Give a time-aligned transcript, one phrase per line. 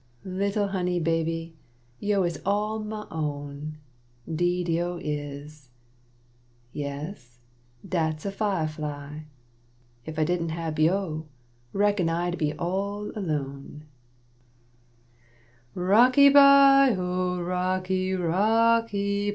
[0.25, 1.59] Little honey baby,
[1.99, 3.77] yo' is all ma own,
[4.27, 5.69] Deed yo' is.
[6.73, 7.37] Yes,
[7.87, 9.27] dat's a fia fly;
[10.03, 11.27] If I didn't hab yo'
[11.71, 13.85] reckon I'd be all alone;
[15.75, 19.29] (Rocky bye oh, rocky, rocky bye.)